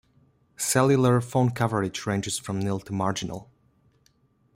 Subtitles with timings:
[0.57, 3.51] Cellular phone coverage ranges from nil to marginal.